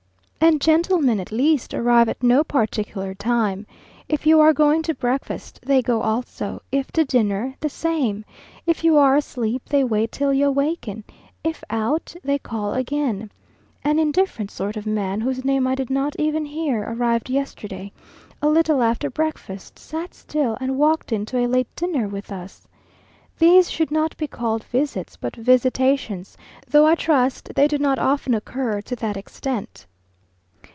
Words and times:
And 0.43 0.59
gentlemen, 0.59 1.19
at 1.19 1.31
least, 1.31 1.71
arrive 1.71 2.09
at 2.09 2.23
no 2.23 2.43
particular 2.43 3.13
time. 3.13 3.67
If 4.09 4.25
you 4.25 4.39
are 4.39 4.53
going 4.53 4.81
to 4.81 4.95
breakfast, 4.95 5.59
they 5.63 5.83
go 5.83 6.01
also 6.01 6.63
if 6.71 6.91
to 6.93 7.05
dinner, 7.05 7.53
the 7.59 7.69
same 7.69 8.25
if 8.65 8.83
you 8.83 8.97
are 8.97 9.15
asleep, 9.15 9.61
they 9.69 9.83
wait 9.83 10.11
till 10.11 10.33
you 10.33 10.47
awaken 10.47 11.03
if 11.43 11.63
out, 11.69 12.15
they 12.23 12.39
call 12.39 12.73
again. 12.73 13.31
An 13.83 13.99
indifferent 13.99 14.49
sort 14.49 14.75
of 14.75 14.87
man, 14.87 15.21
whose 15.21 15.45
name 15.45 15.67
I 15.67 15.75
did 15.75 15.91
not 15.91 16.15
even 16.17 16.45
hear, 16.45 16.81
arrived 16.89 17.29
yesterday, 17.29 17.91
a 18.41 18.49
little 18.49 18.81
after 18.81 19.11
breakfast, 19.11 19.77
sat 19.77 20.15
still, 20.15 20.57
and 20.59 20.75
walked 20.79 21.11
in 21.13 21.23
to 21.27 21.37
a 21.37 21.47
late 21.47 21.73
dinner 21.75 22.07
with 22.07 22.31
us! 22.31 22.67
These 23.37 23.69
should 23.69 23.91
not 23.91 24.17
be 24.17 24.25
called 24.27 24.63
visits, 24.65 25.15
but 25.17 25.35
visitations, 25.35 26.35
though 26.67 26.87
I 26.87 26.95
trust 26.95 27.51
they 27.53 27.67
do 27.67 27.77
not 27.77 27.99
often 27.99 28.33
occur 28.33 28.81
to 28.81 28.95
that 28.97 29.15
extent. 29.15 29.85